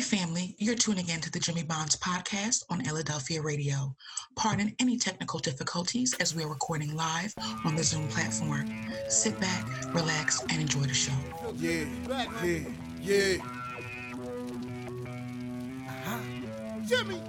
[0.00, 3.94] Hey, family, you're tuning in to the Jimmy Bonds podcast on Philadelphia Radio.
[4.34, 7.34] Pardon any technical difficulties as we're recording live
[7.66, 8.74] on the Zoom platform.
[9.10, 11.12] Sit back, relax, and enjoy the show.
[11.56, 11.84] Yeah,
[12.42, 12.60] yeah,
[13.02, 13.36] yeah.
[15.86, 16.18] Uh-huh.
[16.86, 17.20] Jimmy.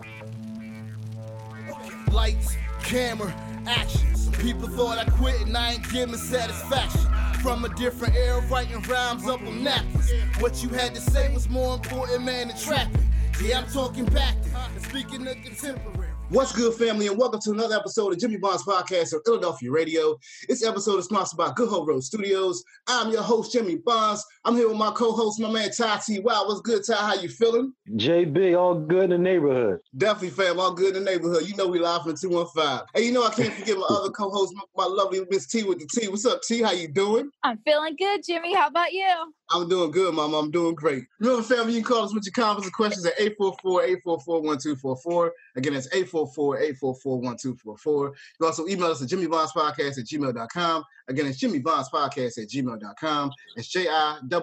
[2.10, 3.36] Lights, camera,
[3.68, 4.16] action.
[4.16, 7.02] Some people thought I quit and I ain't giving satisfaction.
[7.42, 10.12] From a different era, writing rhymes up on napkins.
[10.40, 13.04] What you had to say was more important, man, than trapping.
[13.44, 16.01] Yeah, I'm talking back to, speaking of contemporary.
[16.32, 20.18] What's good, family, and welcome to another episode of Jimmy Bond's podcast on Philadelphia Radio.
[20.48, 22.64] This episode is sponsored by Good Hope Road Studios.
[22.88, 24.26] I'm your host, Jimmy Bonds.
[24.46, 26.22] I'm here with my co-host, my man Ty T.
[26.22, 26.96] Wow, what's good, Ty?
[26.96, 27.74] How you feeling?
[27.98, 29.80] JB, all good in the neighborhood.
[29.98, 31.50] Definitely, fam, all good in the neighborhood.
[31.50, 32.86] You know we live from 215.
[32.96, 35.80] Hey, you know I can't forget my other co-host, my, my lovely Miss T with
[35.80, 36.08] the T.
[36.08, 36.62] What's up, T?
[36.62, 37.30] How you doing?
[37.44, 38.56] I'm feeling good, Jimmy.
[38.56, 39.34] How about you?
[39.54, 40.40] I'm doing good, Mama.
[40.40, 41.04] I'm doing great.
[41.20, 45.30] Remember, family, you can call us with your comments and questions at 844-844-1244.
[45.58, 45.90] Again, that's
[46.26, 48.06] 844-844-1244.
[48.06, 50.84] You can also email us at jimmybondspodcast at gmail.com.
[51.08, 53.32] Again, it's jimmybondspodcast at gmail.com.
[53.56, 54.42] It's J-I-M-M-Y-B-O-N-D-S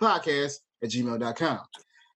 [0.00, 1.60] podcast at gmail.com.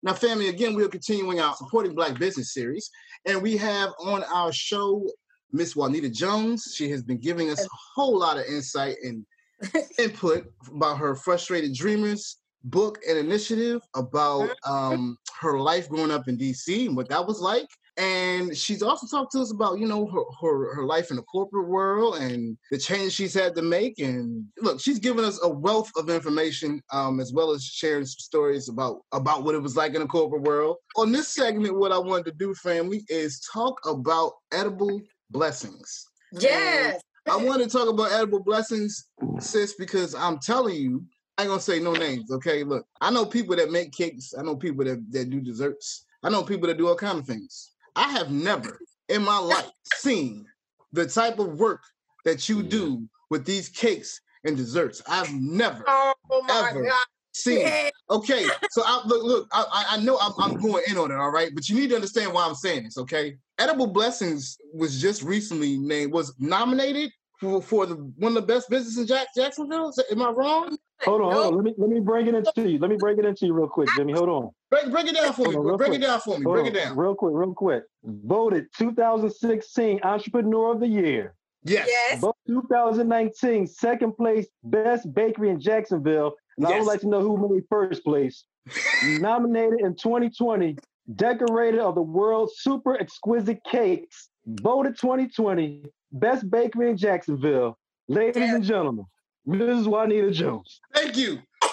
[0.03, 2.91] Now, family, again, we're continuing our Supporting Black Business series,
[3.27, 5.07] and we have on our show
[5.53, 6.73] Miss Juanita Jones.
[6.75, 9.27] She has been giving us a whole lot of insight and
[9.99, 16.37] input about her frustrated dreamers book and initiative about um, her life growing up in
[16.37, 17.69] DC and what that was like.
[17.97, 21.23] And she's also talked to us about, you know, her, her, her life in the
[21.23, 23.99] corporate world and the change she's had to make.
[23.99, 28.19] And look, she's given us a wealth of information, um, as well as sharing some
[28.19, 30.77] stories about about what it was like in the corporate world.
[30.97, 35.01] On this segment, what I wanted to do, family, is talk about edible
[35.31, 36.07] blessings.
[36.33, 37.03] Yes.
[37.29, 39.09] I want to talk about edible blessings,
[39.41, 41.05] sis, because I'm telling you,
[41.41, 42.65] I ain't gonna say no names, okay?
[42.65, 46.29] Look, I know people that make cakes, I know people that, that do desserts, I
[46.29, 47.73] know people that do all kind of things.
[47.97, 50.45] I have never in my life seen
[50.93, 51.81] the type of work
[52.27, 55.01] that you do with these cakes and desserts.
[55.09, 56.13] I've never Oh
[56.47, 56.93] my ever God.
[57.33, 57.61] seen.
[57.61, 57.89] Yeah.
[58.11, 61.17] Okay, so I look, look, I, I- I know I'm, I'm going in on it,
[61.17, 63.39] all right, but you need to understand why I'm saying this, okay?
[63.59, 68.69] Edible Blessings was just recently named, was nominated for, for the one of the best
[68.69, 69.93] businesses in Jack, Jacksonville.
[70.11, 70.77] Am I wrong?
[71.03, 71.55] Hold on, hold on.
[71.57, 72.79] Let me let me break it into you.
[72.79, 74.13] Let me break it into you real quick, Jimmy.
[74.13, 74.51] Hold on.
[74.71, 75.55] Break, break it down for me.
[75.55, 76.45] Hold on, real Break it down for me.
[76.45, 76.77] Hold Break on.
[76.77, 76.97] it down.
[76.97, 77.85] Real quick, real quick.
[78.05, 81.35] Voted 2016 Entrepreneur of the Year.
[81.65, 81.87] Yes.
[81.89, 82.21] Yes.
[82.21, 86.35] Vote 2019 second place Best Bakery in Jacksonville.
[86.59, 86.81] And I Yes.
[86.81, 88.45] would like to know who made first place.
[89.21, 90.77] Nominated in 2020,
[91.17, 94.29] decorated of the World's Super Exquisite Cakes.
[94.47, 97.79] Voted 2020 Best Bakery in Jacksonville.
[98.09, 98.55] Ladies Yeah.
[98.57, 99.07] and gentlemen,
[99.47, 99.87] Mrs.
[99.87, 100.81] Juanita Jones.
[100.95, 101.39] Thank you.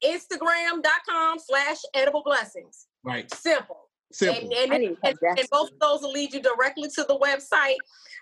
[0.05, 2.87] instagram.com slash edible blessings.
[3.05, 3.31] Right.
[3.33, 3.91] Simple.
[4.11, 4.43] Simple.
[4.43, 7.05] And, and, I need to and, and both of those will lead you directly to
[7.05, 7.77] the website.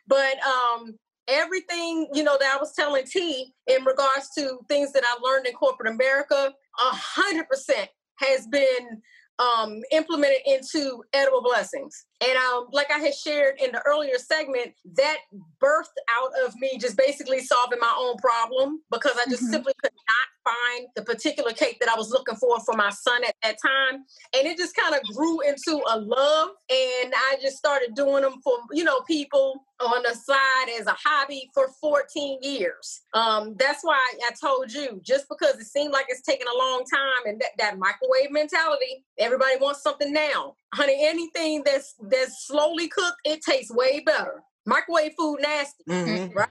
[0.06, 0.98] But um,
[1.28, 5.46] everything, you know, that I was telling T in regards to things that I learned
[5.46, 9.02] in corporate America, a hundred percent has been
[9.38, 12.06] um, implemented into edible blessings.
[12.20, 15.18] And um, like I had shared in the earlier segment, that
[15.62, 19.50] birthed out of me just basically solving my own problem because I just Mhm.
[19.50, 23.24] simply could not find the particular cake that I was looking for for my son
[23.24, 24.04] at that time
[24.36, 28.40] and it just kind of grew into a love and i just started doing them
[28.42, 33.82] for you know people on the side as a hobby for 14 years um, that's
[33.82, 33.98] why
[34.28, 37.50] i told you just because it seemed like it's taking a long time and that,
[37.58, 40.55] that microwave mentality everybody wants something now.
[40.75, 44.43] Honey anything that's that's slowly cooked it tastes way better.
[44.67, 46.35] Microwave food nasty Mhm.
[46.35, 46.49] right?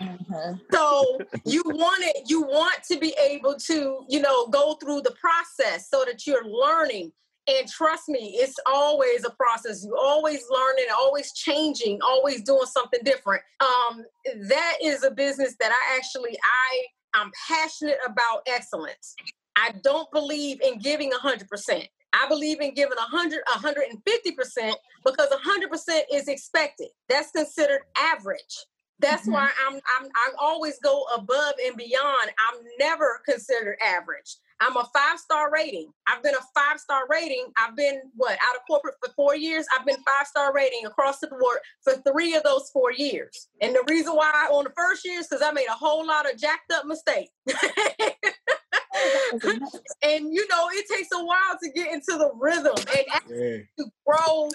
[0.00, 0.60] Mhm.
[0.72, 5.14] so you want it you want to be able to you know go through the
[5.20, 7.12] process so that you're learning.
[7.48, 9.84] And trust me it's always a process.
[9.84, 13.42] You always learning always changing always doing something different.
[13.60, 14.04] Um
[14.48, 19.14] that is a business that i actually i i'm passionate about excellence
[19.56, 21.88] I don't believe in giving 100%.
[22.12, 24.74] I believe in giving 100, 150%
[25.04, 26.88] because 100% is expected.
[27.08, 28.66] That's considered average.
[28.98, 29.32] That's Mhm.
[29.32, 32.30] why I'm, I'm I always go above and beyond.
[32.48, 34.36] I'm never considered average.
[34.60, 35.92] I'm a five star rating.
[36.06, 37.52] I've been a five star rating.
[37.58, 39.66] I've been what out of corporate for four years.
[39.78, 43.48] I've been five star rating across the board for three of those four years.
[43.60, 46.30] And the reason why on the first year is because I made a whole lot
[46.32, 47.30] of jacked up mistakes.
[50.02, 53.58] and you know, it takes a while to get into the rhythm and Yeah.
[53.78, 54.48] to grow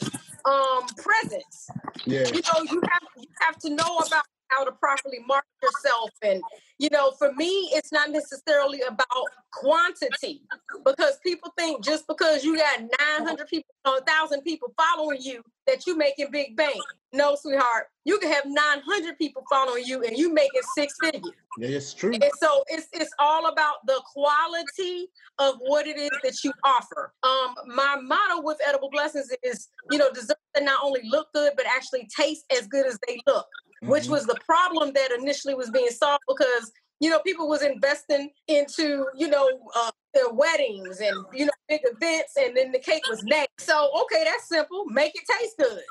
[0.43, 1.69] um presence
[2.05, 2.25] Yeah.
[2.27, 6.41] you know you have you have to know about how to properly market yourself and
[6.77, 9.07] you know for me it's not necessarily about
[9.53, 10.41] quantity
[10.85, 12.81] because people think just because you got
[13.19, 16.81] 900 people 1000 people following you that you're making big bank
[17.13, 21.23] no sweetheart you can have 900 people following you and you making six figures
[21.57, 22.11] Yeah, it's true.
[22.13, 25.07] and so it's it's all about the quality
[25.39, 27.13] of what it is that you offer.
[27.23, 31.53] Um, my motto with edible blessings is, you know, desserts that not only look good
[31.55, 33.47] but actually taste as good as they look,
[33.81, 34.09] which Mhm.
[34.09, 39.07] was the problem that initially was being solved because you know people was investing into
[39.15, 43.23] you know uh, their weddings and you know big events and then the cake was
[43.23, 43.65] next.
[43.65, 44.85] So okay, that's simple.
[44.85, 45.81] Make it taste good.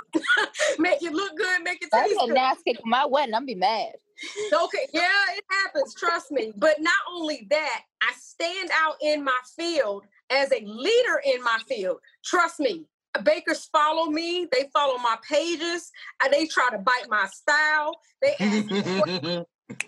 [0.79, 1.63] make it look good.
[1.63, 2.35] Make it taste good.
[2.35, 3.35] nasty cake for my wedding.
[3.35, 3.93] I'm be mad.
[4.53, 6.53] Okay, yeah, it happens, trust me.
[6.57, 11.59] But not only that, I stand out in my field as a leader in my
[11.67, 11.99] field.
[12.25, 12.85] Trust me.
[13.25, 15.91] Bakers follow me, they follow my pages,
[16.23, 17.93] and they try to bite my style.
[18.23, 19.45] They ask me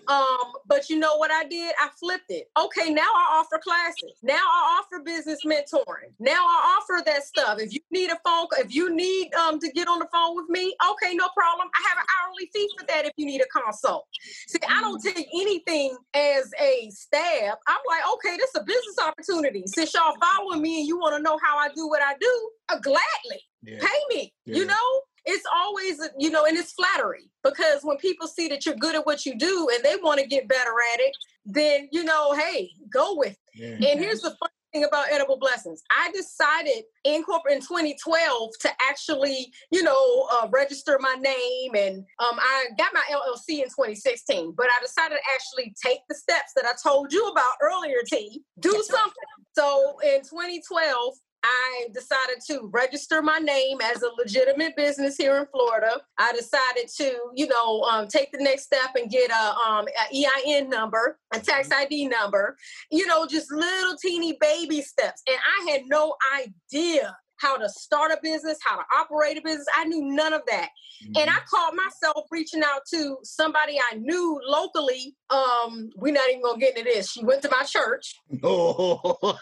[0.07, 1.73] um, but you know what I did?
[1.79, 2.49] I flipped it.
[2.57, 4.13] Okay, now I offer classes.
[4.21, 6.11] Now I offer business mentoring.
[6.19, 7.59] Now I offer that stuff.
[7.59, 10.49] If you need a phone, if you need um to get on the phone with
[10.49, 11.67] me, okay, no problem.
[11.75, 14.05] I have an hourly fee for that if you need a consult.
[14.47, 17.57] See, I don't take anything as a stab.
[17.67, 19.63] I'm like, okay, this is a business opportunity.
[19.67, 22.49] Since y'all following me and you want to know how I do what I do,
[22.69, 23.79] uh, gladly Yeah.
[23.79, 24.33] pay me.
[24.45, 24.57] Yeah.
[24.57, 28.75] You know, it's always, you know, and it's flattery because when people see that you're
[28.75, 31.15] good at what you do and they want to get better at it,
[31.45, 33.37] then, you know, hey, go with it.
[33.55, 33.89] Yeah.
[33.89, 35.83] And here's the fun thing about edible blessings.
[35.91, 41.99] I decided in corporate in 2012 to actually, you know, uh, register my name, and
[42.19, 44.53] um, I got my LLC in 2016.
[44.57, 47.97] But I decided to actually take the steps that I told you about earlier.
[48.05, 49.13] T, do something.
[49.55, 51.13] So in 2012.
[51.43, 56.01] I decided to register my name as a legitimate business here in Florida.
[56.17, 60.25] I decided to, you know, um, take the next step and get a, um, a
[60.25, 62.55] EIN number, a tax ID number,
[62.91, 65.21] you know, just little teeny baby steps.
[65.27, 69.67] And I had no idea how to start a business, how to operate a business.
[69.75, 70.69] I knew none of that.
[71.17, 75.15] And I caught myself reaching out to somebody I knew locally.
[75.29, 77.11] Um, we're not even gonna get into this.
[77.11, 78.15] She went to my church.
[78.41, 79.37] Oh,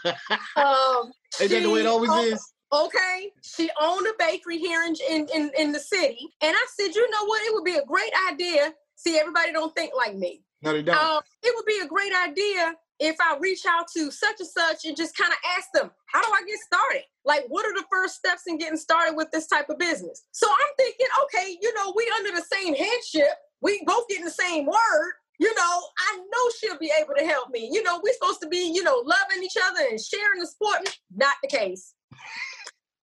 [0.56, 2.52] Um, is that the way it always owned- is?
[2.72, 6.94] Okay, she owned a bakery here in, in in in the city, and I said,
[6.94, 7.42] you know what?
[7.44, 8.72] It would be a great idea.
[8.96, 10.42] See, everybody don't think like me.
[10.62, 10.96] No, they don't.
[10.96, 14.84] Um, it would be a great idea if I reach out to such and such
[14.84, 17.02] and just kind of ask them, how do I get started?
[17.24, 20.22] Like, what are the first steps in getting started with this type of business?
[20.30, 23.34] So I'm thinking, okay, you know, we under the same headship.
[23.60, 25.12] We both getting the same word.
[25.40, 27.68] You know, I know she'll be able to help me.
[27.72, 30.96] You know, we're supposed to be, you know, loving each other and sharing the sport.
[31.16, 31.94] Not the case.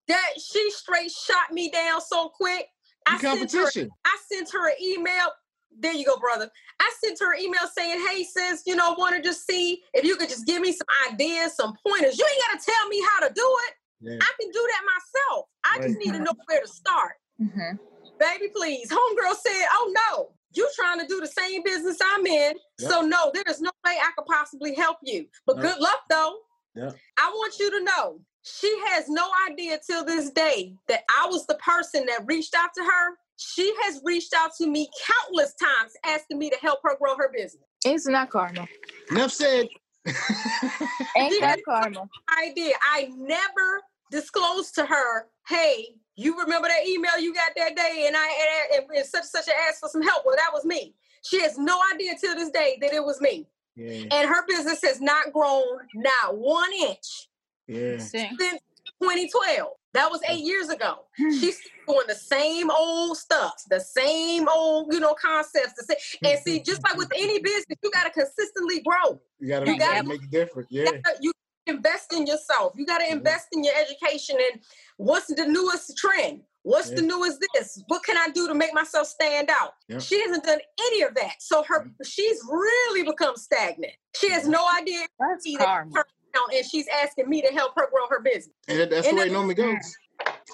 [0.08, 2.68] That she straight shot me down so quick.
[3.06, 3.90] The sent her- competition.
[4.06, 5.32] I sent her an email.
[5.78, 6.50] There you go, brother.
[6.80, 10.04] I sent her an email saying, "Hey, sis, you know, want to just see if
[10.04, 12.18] you could just give me some ideas, some pointers.
[12.18, 13.74] You ain't got to tell me how to do it.
[14.02, 14.18] Yeah.
[14.22, 15.46] I can do that myself.
[15.66, 17.78] I just need to know where to start." Mm-hmm.
[18.20, 18.90] Baby, please.
[18.90, 22.56] Homegirl said, "Oh no, you trying to do the same business I'm in.
[22.80, 25.28] So no, there is no way I could possibly help you.
[25.46, 25.64] But No.
[25.64, 26.40] good luck though.
[26.76, 26.92] Yeah.
[27.18, 31.46] I want you to know she has no idea till this day that I was
[31.46, 33.18] the person that reached out to her.
[33.40, 37.32] She has reached out to me countless times asking me to help her grow her
[37.32, 37.64] business.
[37.86, 38.68] It's not that karma?
[39.12, 39.70] Enough said.
[40.06, 42.10] Ain't that karma?
[42.28, 42.76] I did.
[42.82, 43.82] I never
[44.12, 48.86] disclosed to her, hey, you remember that email you got that day and I and,
[48.94, 50.24] and such and such and asked for some help?
[50.26, 50.96] Well, that was me.
[51.24, 53.48] She has no idea till this day that it was me.
[53.76, 57.30] yeah, And her business has not grown not one inch
[57.70, 57.98] yeah.
[58.00, 58.62] Since
[59.02, 59.68] 2012.
[59.94, 61.06] That was eight years ago.
[61.18, 61.32] Hmm.
[61.32, 65.74] She's doing the same old stuff, the same old, you know, concepts.
[65.78, 66.32] The same.
[66.32, 69.20] And see, just like with any business, you got to consistently grow.
[69.40, 70.68] You gotta, You you gotta gotta- make it different.
[70.72, 70.84] Yeah.
[70.84, 71.32] You gotta- You
[71.68, 72.74] invest in yourself.
[72.76, 74.62] You got to invest in your education and
[74.98, 76.42] what's the newest trend?
[76.64, 77.82] What's the newest this?
[77.88, 79.74] What can I do to make myself stand out?
[79.88, 80.02] Yep.
[80.02, 81.36] She hasn't done any of that.
[81.40, 83.94] So her she's really become stagnant.
[84.16, 85.90] She has no idea That's see karma.
[85.96, 86.19] her now
[86.54, 88.56] and she's asking me to help her grow her business.
[88.68, 89.98] That- that's And the way it normally goes.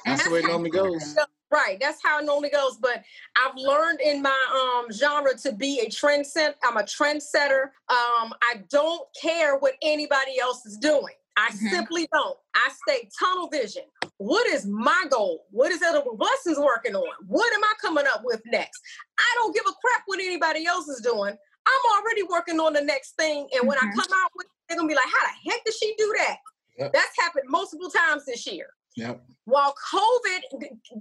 [0.05, 1.15] That's the way it normally goes.
[1.51, 2.75] Right, that's how it normally goes.
[2.77, 3.03] But
[3.38, 6.55] I've learned in my um genre to be a trendsetter.
[6.63, 7.65] I'm a trendsetter.
[7.88, 11.13] Um, I don't care what anybody else is doing.
[11.38, 11.70] I Mhm.
[11.70, 12.38] simply don't.
[12.55, 13.84] I stay tunnel vision.
[14.17, 15.46] What is my goal?
[15.51, 17.13] What is Edible Blessings working on?
[17.27, 18.82] What am I coming up with next?
[19.17, 21.38] I don't give a crap what anybody else is doing.
[21.67, 23.50] I'm already working on the next thing.
[23.53, 23.91] And when Mhm.
[23.91, 26.13] I come out with it, they're gonna be like, how the heck did she do
[26.17, 26.38] that?
[26.77, 26.93] Yep.
[26.93, 28.67] That's happened multiple times this year.
[28.98, 29.22] Yep.
[29.43, 30.39] While COVID,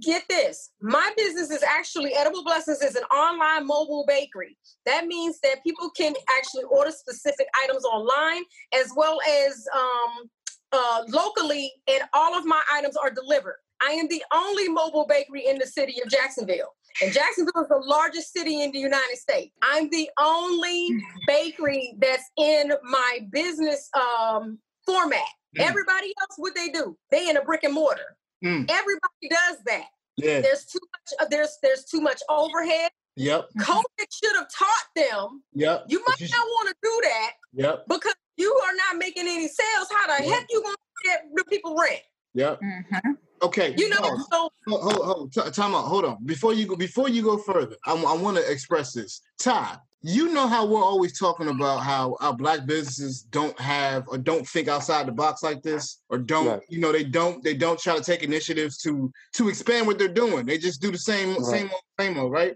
[0.01, 4.57] get this, my business is actually Edible Blessings is an online mobile bakery.
[4.85, 8.43] That means that people can actually order specific items online
[8.73, 10.29] as well as um,
[10.73, 13.55] uh, locally, and all of my items are delivered.
[13.81, 16.75] I am the only mobile bakery in the city of Jacksonville.
[17.01, 19.51] And Jacksonville is the largest city in the United States.
[19.61, 20.97] I'm the only
[21.27, 25.19] bakery that's in my business um, format.
[25.57, 25.61] Mm.
[25.67, 26.97] Everybody else, what they do?
[27.11, 28.17] They in a brick and mortar.
[28.43, 28.69] Mm.
[28.69, 29.85] Everybody does that.
[30.17, 30.39] Yeah.
[30.41, 31.29] There's too much.
[31.29, 32.91] There's there's too much overhead.
[33.17, 33.49] Yep.
[33.59, 35.43] COVID should have taught them.
[35.53, 35.85] Yep.
[35.87, 37.85] You might not want to do that Yep.
[37.87, 39.87] because you are not making any sales.
[39.91, 40.35] How the Yeah.
[40.35, 42.01] heck you gonna get the people rent?
[42.35, 42.59] Yep.
[42.61, 43.17] Mhm.
[43.41, 43.75] Okay.
[43.77, 44.27] You know, pause.
[44.31, 45.85] so Hold, hold, hold, Ti- time out.
[45.85, 46.17] Hold on.
[46.25, 49.21] Before you go, before you go further, I, want to express this.
[49.39, 54.17] Ty, you know how we're always talking about how our black businesses don't have or
[54.17, 56.59] don't think outside the box like this, or don't, Right.
[56.69, 60.07] you know, they don't, they don't try to take initiatives to to expand what they're
[60.07, 60.45] doing.
[60.45, 61.43] They just do the same, Right.
[61.45, 62.55] same old, same old, right?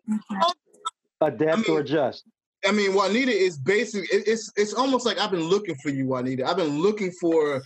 [1.22, 2.24] Adapt I or adjust.
[2.66, 4.12] I mean, Juanita is basic.
[4.14, 6.46] it- It's it's almost like I've been looking for you, Juanita.
[6.48, 7.62] I've been looking for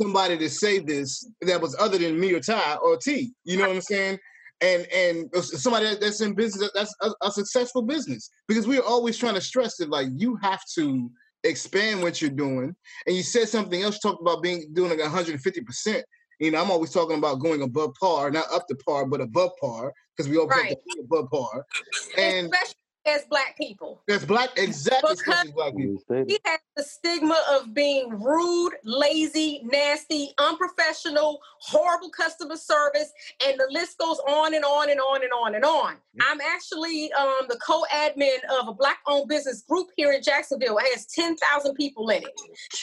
[0.00, 3.32] somebody to say this that was other than me or Ty or T.
[3.44, 4.18] You know what I'm saying?
[4.60, 9.34] And and somebody that's in business that's a, a successful business because we're always trying
[9.34, 11.10] to stress that like you have to
[11.44, 12.74] expand what you're doing.
[13.06, 13.98] And you said something else.
[14.02, 16.04] You talked about being doing like 150 percent.
[16.40, 19.50] You know, I'm always talking about going above par, not up to par, but above
[19.60, 21.64] par because we to be above par.
[22.16, 22.74] And especially
[23.08, 25.14] as black people, that's black, exactly.
[25.14, 25.92] Because- especially black people.
[25.92, 26.26] You stated.
[26.28, 33.12] we have the stigma of being rude, lazy, nasty, unprofessional, horrible customer service,
[33.46, 35.96] and the list goes on and on and on and on and on.
[36.20, 40.78] I'm actually um, the co-admin of a black-owned business group here in Jacksonville.
[40.78, 42.32] It has 10,000 people in it.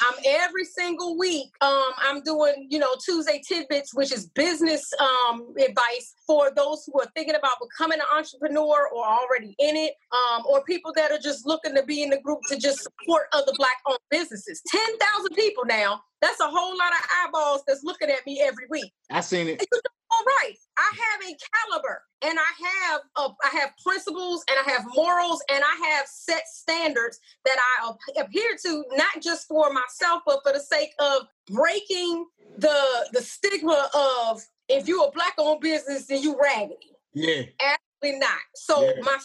[0.08, 5.54] Um, every single week, um, I'm doing, you know, Tuesday tidbits, which is business um,
[5.60, 10.44] advice for those who are thinking about becoming an entrepreneur or already in it, um,
[10.48, 13.52] or people that are just looking to be in the group to just support other
[13.58, 14.62] black-owned businesses.
[14.68, 16.02] 10,000 people now.
[16.22, 18.92] That's a whole lot of eyeballs that's looking at me every week.
[19.12, 19.66] I seen it.
[20.12, 21.36] All right, I have a
[21.68, 26.06] caliber, and I have a, I have principles, and I have morals, and I have
[26.08, 27.92] set standards that I
[28.22, 33.90] adhere to, not just for myself, but for the sake of breaking the the stigma
[33.94, 36.96] of if you're a black-owned business, then you raggedy.
[37.14, 37.44] Yeah.
[37.60, 38.40] Absolutely not.
[38.56, 39.02] So Yeah.
[39.02, 39.18] my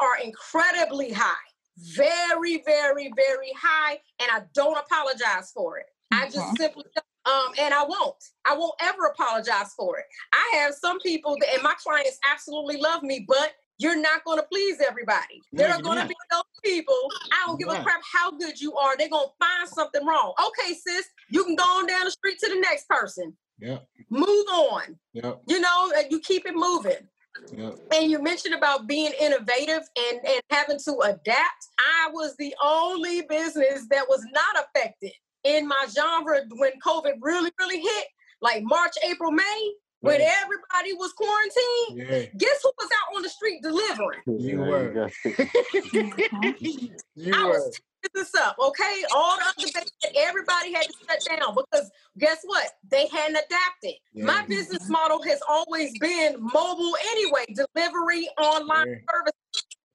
[0.00, 1.34] are incredibly high,
[1.78, 5.86] very, very, very high, and I don't apologize for it.
[6.12, 7.04] I just simply don't.
[7.26, 8.22] Um, and I won't.
[8.44, 10.04] I won't ever apologize for it.
[10.32, 14.38] I have some people that, and my clients absolutely love me, but you're not going
[14.38, 15.42] to please everybody.
[15.52, 16.94] No, there are going to be those people.
[17.32, 18.96] I don't give You're a crap how good you are.
[18.96, 20.34] They're going to find something wrong.
[20.46, 23.36] Okay, sis, you can go on down the street to the next person.
[23.58, 23.78] Yeah.
[24.08, 24.96] Move on.
[25.14, 25.42] Yep.
[25.48, 27.08] You know, and you keep it moving
[27.56, 27.78] Yep.
[27.94, 31.66] and you mentioned about being innovative and, and having to adapt.
[31.78, 35.12] I was the only business that was not affected
[35.44, 38.06] in my genre when COVID really, really hit,
[38.40, 40.28] like March, April, May, when Right.
[40.42, 42.08] everybody was quarantined.
[42.10, 42.38] Yeah.
[42.38, 44.20] Guess who was out on the street delivering?
[44.26, 44.92] You were.
[44.92, 45.08] go.
[46.60, 47.50] you I were.
[47.50, 49.04] was tearing this up, okay?
[49.14, 52.66] All the other businesses, everybody had to shut down because guess what?
[52.90, 54.00] They hadn't adapted.
[54.14, 54.48] My mm-hmm.
[54.48, 59.12] business model has always been mobile anyway, delivery, online Yeah.
[59.12, 59.32] service.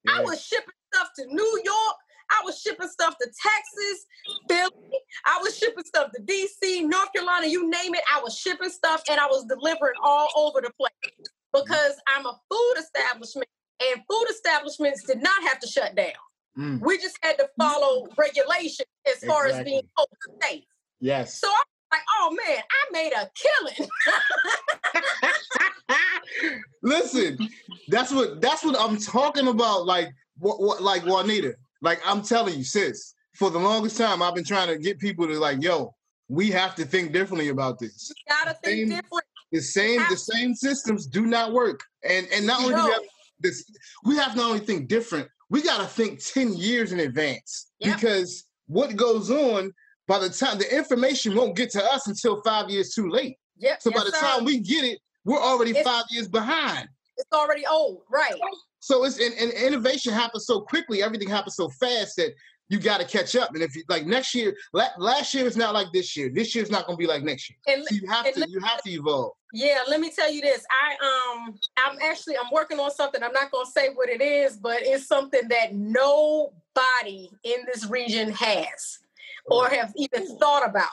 [0.08, 1.96] I was shipping stuff to New York.
[2.32, 4.06] I was shipping stuff to Texas,
[4.48, 5.00] Philly.
[5.26, 8.04] I was shipping stuff to DC, North Carolina, you name it.
[8.14, 11.62] I was shipping stuff and I was delivering all over the place mm-hmm.
[11.62, 13.50] because I'm a food establishment
[13.82, 16.14] and food establishments did not have to shut down.
[16.58, 20.64] Mm, We just had to follow regulation as far as being COVID safe.
[21.00, 21.40] yes.
[21.40, 23.90] So I'm like, oh man, I made a killing.
[26.84, 27.38] Listen,
[27.90, 29.86] that's what that's what I'm talking about.
[29.86, 31.56] Like what, what like Juanita.
[31.82, 33.14] Like I'm telling you, sis.
[33.36, 35.96] For the longest time, I've been trying to get people to like, yo,
[36.28, 38.10] we have to think differently about this.
[38.10, 39.26] You gotta think Same- different.
[39.54, 41.82] The same the same systems do not work.
[42.08, 43.02] And and not only do we have
[43.42, 43.66] this,
[44.06, 47.68] we have to not only think different, we gotta think 10 years in advance.
[47.80, 47.96] Yep.
[47.96, 49.74] Because what goes on
[50.08, 53.36] by the time the information won't get to us until five years too late.
[53.58, 53.82] Yep.
[53.82, 54.20] So by the sir.
[54.20, 56.88] time we get it, we're already It's- five years behind.
[57.18, 58.34] it's already old, right?
[58.80, 62.34] So it's and, and innovation happens so quickly, everything happens so fast that
[62.72, 63.54] you got to catch up.
[63.54, 66.32] And if you like next year, la- last year is not like this year.
[66.34, 67.58] This year's not going to be like next year.
[67.68, 69.34] And So you have to you have to evolve.
[69.54, 70.64] Yeah, let me tell you this.
[70.72, 73.22] I um I'm actually I'm working on something.
[73.22, 78.32] I'm not gonna say what it is, but it's something that nobody in this region
[78.32, 79.00] has
[79.48, 80.88] or have even thought about.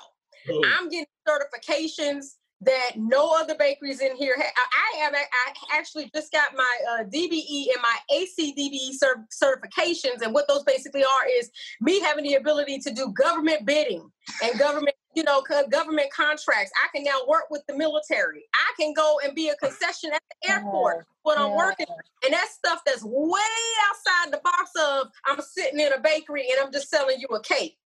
[0.49, 4.53] I'm getting certifications that no other bakeries in here have.
[4.57, 5.15] I have.
[5.15, 10.65] I actually just got my uh, DBE and my ACDBE cer- certifications, and what those
[10.65, 11.51] basically are is
[11.81, 14.11] me having the ability to do government bidding
[14.43, 16.73] and government, you know, government contracts.
[16.85, 18.45] I can now work with the military.
[18.55, 21.87] I can go and be a concession at the airport when I'm working,
[22.25, 23.41] and that's stuff that's way
[23.89, 27.43] outside the box of I'm sitting in a bakery and I'm just selling you a
[27.43, 27.79] cake.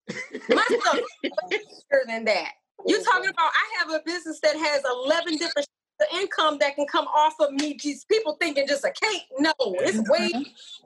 [0.49, 0.99] My stuff
[1.51, 2.53] is bigger than that.
[2.85, 5.67] You're talking about I have a business that has 11 different
[5.99, 7.77] the income that can come off of me.
[7.81, 9.21] These people thinking just a cake.
[9.39, 10.31] No, it's way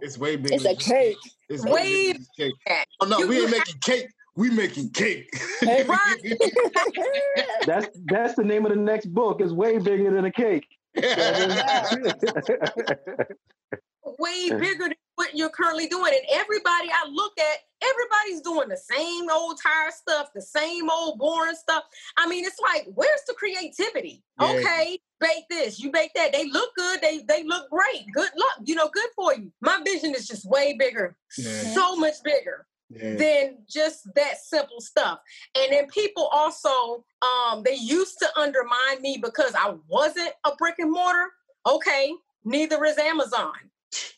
[0.02, 0.56] It's way bigger.
[0.56, 1.16] It's a cake.
[1.50, 2.86] It's Way way bigger than cake.
[3.00, 4.08] Oh no, You- we you ain't have- making cake.
[4.36, 5.30] We making cake.
[5.64, 5.88] Right.
[7.66, 9.42] That's that's the name of the next book.
[9.42, 10.68] It's way bigger than a cake.
[14.20, 16.14] way bigger than what you're currently doing.
[16.14, 21.18] And everybody I look at, everybody's doing the same old tired stuff, the same old
[21.18, 21.84] boring stuff.
[22.18, 24.24] I mean, it's like, where's the creativity?
[24.40, 24.52] Yeah.
[24.54, 26.32] Okay, bake this, you bake that.
[26.34, 28.06] They look good, they they look great.
[28.14, 29.52] Good luck, you know, good for you.
[29.60, 31.74] My vision is just way bigger, Yeah.
[31.74, 33.16] so much bigger Yeah.
[33.18, 35.20] than just that simple stuff.
[35.56, 40.76] And then people also, um, they used to undermine me because I wasn't a brick
[40.78, 41.32] and mortar.
[41.66, 42.14] Okay,
[42.46, 43.54] neither is Amazon.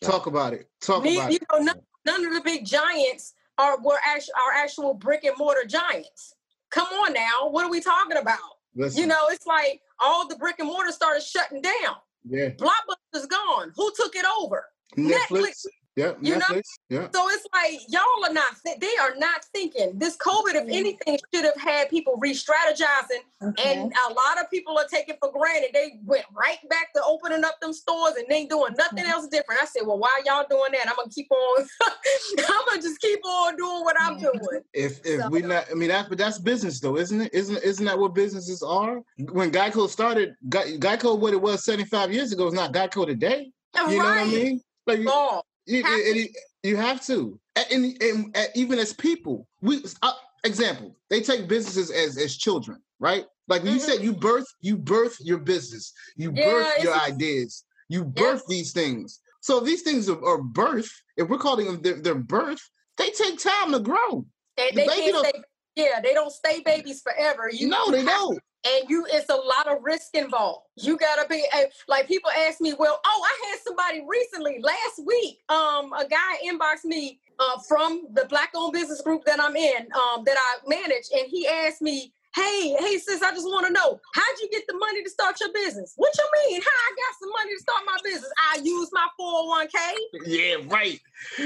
[0.01, 0.69] Talk about it.
[0.81, 1.43] Talk Ne- about you it.
[1.51, 5.65] know, none, none of the big giants are were actual are actual brick and mortar
[5.65, 6.33] giants.
[6.71, 8.37] Come on now, what are we talking about?
[8.75, 11.95] Listen, You know, it's like all the brick and mortar started shutting down.
[12.23, 12.49] yeah.
[12.49, 13.71] Blockbuster's gone.
[13.75, 14.65] Who took it over?
[14.97, 15.27] Netflix.
[15.29, 15.65] Netflix.
[15.99, 16.61] Yeah, You know?
[16.89, 17.07] Yeah.
[17.13, 19.99] So it's like y'all are not they are not thinking.
[19.99, 20.71] This COVID, if mm-hmm.
[20.71, 25.71] anything, should have had people re-strategizing, and a lot of people are taking for granted.
[25.73, 29.11] They went right back to opening up them stores, and they doing nothing mm-hmm.
[29.11, 29.61] else different.
[29.61, 30.87] I said, well, why y'all doing that?
[30.87, 31.67] I'm gonna keep on.
[32.39, 34.37] I'm gonna just keep on doing what I'm mm-hmm.
[34.37, 34.61] doing.
[34.73, 37.33] If if So- we not, I mean, that's but that's business though, isn't it?
[37.33, 39.01] Isn't isn't that what businesses are?
[39.31, 43.51] When Geico started, Geico, what it was 75 years ago, is not Geico today.
[43.75, 44.61] You know what I mean?
[44.87, 46.19] Like you, Oh, you, Have you- to.
[46.19, 46.29] you-
[46.63, 50.11] you have to, and, and, and- even as people, we uh,
[50.43, 53.25] example, they take businesses as as children, right?
[53.47, 57.63] Like when you said you birth, you birth your business, you Yeah, birth your ideas,
[57.87, 59.21] you birth these things.
[59.41, 62.61] So these things are, are birth, if we're calling them their, their birth,
[62.97, 64.25] they take time to grow.
[64.57, 65.41] they, The they can't don't- stay.
[65.75, 67.49] Yeah, they don't stay babies forever.
[67.49, 68.39] You no, you they don't.
[68.67, 70.65] And you it's a lot of risk involved.
[70.75, 71.43] You gotta be
[71.87, 76.37] like people ask me well oh i had somebody recently last week um a guy
[76.45, 80.57] inboxed me uh, from the black owned business group that i'm in um that i
[80.67, 84.49] manage and he asked me hey hey sis i just want to know how'd you
[84.51, 85.93] get the money to start your business?
[85.95, 86.61] What you mean?
[86.61, 88.31] How i got some money to start my business?
[88.53, 90.99] I use my 401k Yeah, right.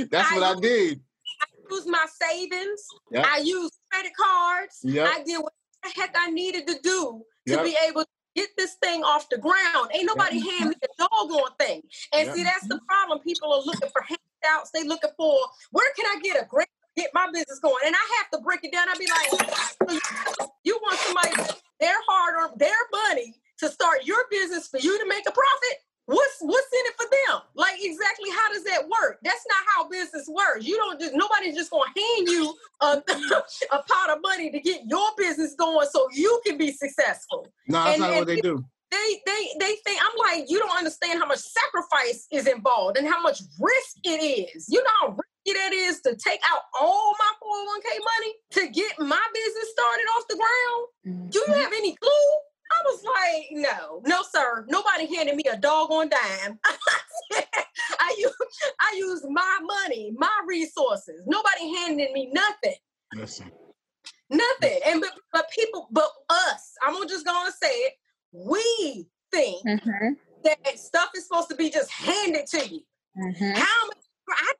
[0.09, 1.01] That's I what I did.
[1.41, 2.85] I use my savings.
[3.11, 3.25] Yep.
[3.27, 4.79] i use credit cards.
[4.83, 5.07] Yep.
[5.07, 7.63] I did what the heck I needed to do to Yep.
[7.63, 9.91] be able to get this thing off the ground.
[9.93, 11.83] Ain't nobody hand me a doggone thing.
[12.13, 12.35] And Yep.
[12.35, 13.19] see, that's the problem.
[13.19, 14.71] People are looking for handouts.
[14.71, 15.37] They looking for
[15.71, 17.85] where can I get a grant to get my business going?
[17.85, 18.89] And I have to break it down.
[18.89, 20.01] I'd be like,
[20.63, 21.35] you want somebody
[21.79, 25.77] their hard earned their money to start your business for you to make a profit?
[26.05, 27.41] What's what's in it for them?
[27.55, 29.19] Like exactly how does that work?
[29.23, 30.65] That's not how business works.
[30.65, 33.01] You don't just nobody's just gonna hand you a,
[33.71, 37.47] a pot of money to get your business going so you can be successful.
[37.67, 38.65] No, that's And- not and what they do.
[38.91, 43.07] They they they think I'm like, you don't understand how much sacrifice is involved and
[43.07, 44.21] how much risk it
[44.53, 44.67] is.
[44.69, 48.99] You know how risky that is to take out all my 401k money to get
[48.99, 51.31] my business started off the ground.
[51.31, 51.59] Do you mm-hmm.
[51.59, 52.11] have any clue?
[52.71, 54.65] I was like, no, no, sir.
[54.69, 56.59] Nobody handed me a doggone dime.
[57.99, 58.33] I use
[58.81, 61.21] I use my money, my resources.
[61.27, 62.75] Nobody handed me nothing.
[63.15, 63.51] Listen.
[64.29, 64.79] Nothing.
[64.87, 67.93] And but, but people, but us, I'm just gonna say it.
[68.33, 72.81] We think Mhm, that stuff is supposed to be just handed to you.
[73.17, 73.55] mhm.
[73.57, 73.91] How am
[74.29, 74.53] I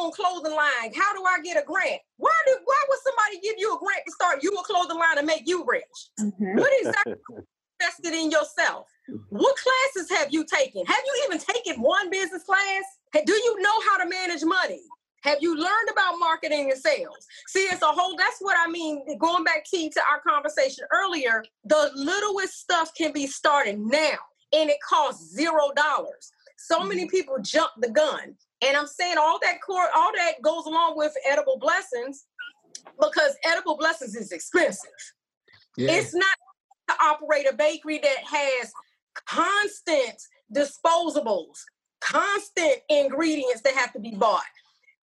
[0.00, 0.92] own clothing line.
[0.94, 2.00] How do I get a grant?
[2.16, 5.18] Why do why would somebody give you a grant to start you a clothing line
[5.18, 5.84] and make you rich?
[6.18, 6.58] Mhm.
[6.58, 7.14] What exactly
[7.80, 8.86] invested in yourself?
[9.28, 10.84] What classes have you taken?
[10.86, 12.84] Have you even taken one business class?
[13.24, 14.82] Do you know how to manage money?
[15.22, 17.26] Have you learned about marketing and sales?
[17.48, 19.18] See, it's a whole, that's what I mean.
[19.18, 24.16] Going back, T, to our conversation earlier, the littlest stuff can be started now
[24.52, 26.32] and it costs zero dollars.
[26.56, 28.36] So many people jump the gun.
[28.62, 32.26] And I'm saying all that core, all that goes along with edible blessings
[33.00, 34.90] because edible blessings is expensive.
[35.76, 35.92] Yeah.
[35.92, 36.36] It's not
[36.88, 38.72] to operate a bakery that has
[39.26, 40.20] constant
[40.54, 41.58] disposables,
[42.00, 44.42] constant ingredients that have to be bought,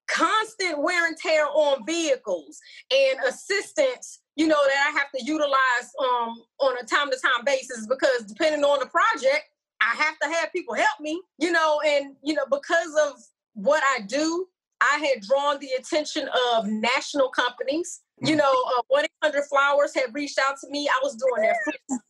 [0.08, 2.60] constant wear and tear on vehicles,
[2.92, 4.20] and assistance.
[4.36, 5.58] You know that I have to utilize
[6.00, 9.46] um, on a time to time basis because depending on the project,
[9.82, 11.20] I have to have people help me.
[11.40, 13.20] You know, and you know because of
[13.58, 14.48] what I do,
[14.82, 18.02] I had drawn the attention of national companies.
[18.20, 20.88] You know, uh, 1 800 Flowers had reached out to me.
[20.88, 21.56] I was doing their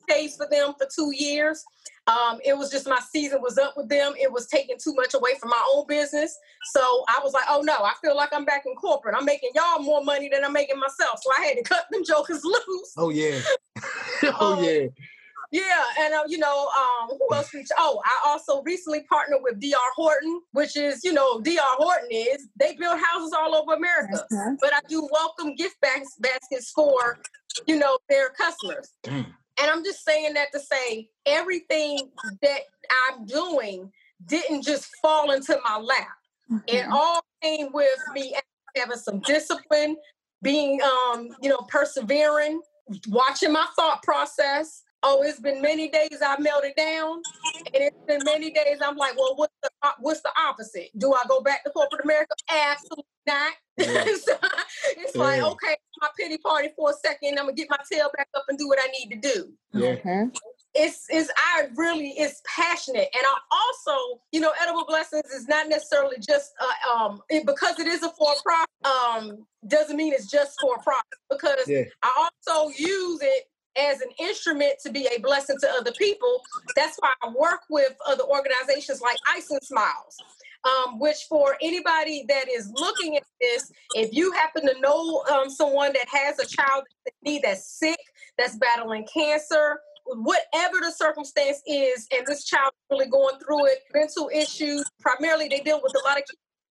[0.07, 1.63] free for them for two years.
[2.07, 4.13] Um, it was just my season was up with them.
[4.17, 6.37] It was taking too much away from my own business.
[6.71, 9.15] So I was like, oh no, I feel like I'm back in corporate.
[9.17, 11.19] I'm making y'all more money than I'm making myself.
[11.21, 12.93] So I had to cut them jokers loose.
[12.95, 13.39] Oh yeah.
[14.39, 14.87] oh Um, yeah.
[15.51, 17.53] Yeah, and uh, you know, um, who else?
[17.53, 17.71] Reached?
[17.77, 22.47] Oh, I also recently partnered with DR Horton, which is, you know, DR Horton is
[22.59, 24.25] they build houses all over America.
[24.31, 24.57] Mhm.
[24.59, 27.19] But I do welcome gift bas- baskets for,
[27.65, 28.91] you know, their customers.
[29.03, 29.35] Damn.
[29.59, 32.61] And I'm just saying that to say everything that
[33.09, 33.91] I'm doing
[34.25, 36.07] didn't just fall into my lap.
[36.67, 36.91] It Mhm.
[36.91, 38.35] all came with me
[38.75, 39.95] having some discipline,
[40.41, 42.61] being um, you know, persevering,
[43.07, 44.83] watching my thought process.
[45.03, 47.21] Oh, it's been many days I melted down,
[47.55, 50.89] and it's been many days I'm like, well, what's the what's the opposite?
[50.97, 52.33] Do I go back to corporate America?
[52.51, 53.53] Absolutely not.
[53.77, 54.05] Yeah.
[54.17, 54.33] So,
[54.97, 57.37] it's like, okay, my pity party for a second.
[57.37, 59.95] I'm gonna get my tail back up and do what I need to do Yeah.
[59.97, 60.35] Mhm.
[60.73, 65.69] it's it's I really is passionate, and I also, you know, edible blessings is not
[65.69, 68.67] necessarily just uh, um it, because it is a for profit.
[68.83, 71.83] Um, doesn't mean it's just for profit because Yeah.
[72.03, 73.43] I also use it
[73.77, 76.41] as an instrument to be a blessing to other people.
[76.75, 80.17] That's why I work with other organizations like Icing Smiles.
[80.65, 85.49] Um, which for anybody that is looking at this, if you happen to know um,
[85.49, 87.99] someone that has a child that that's sick,
[88.37, 94.29] that's battling cancer, whatever the circumstance is, and this child really going through it, mental
[94.33, 96.23] issues, primarily they deal with a lot of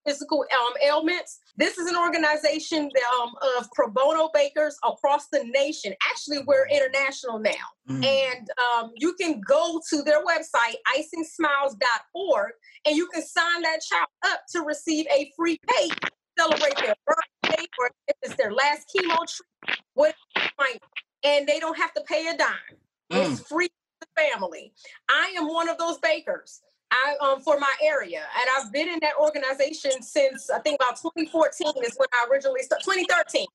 [0.07, 1.41] physical um, ailments.
[1.57, 2.91] This is an organization
[3.21, 5.93] um, of pro bono bakers across the nation.
[6.11, 7.51] Actually, we're international now.
[7.89, 8.05] Mm.
[8.05, 12.53] And um, you can go to their website, icingsmiles.org,
[12.87, 15.99] and you can sign that child up to receive a free cake,
[16.39, 20.15] celebrate their birthday, or if it's their last chemo treatment, what
[21.25, 22.49] and they don't have to pay a dime.
[23.13, 23.33] Mm.
[23.33, 24.73] It's free to the family.
[25.09, 26.61] I am one of those bakers.
[26.91, 30.97] I um for my area, and I've been in that organization since I think about
[30.97, 32.85] 2014 is when I originally started.
[32.85, 33.47] 2013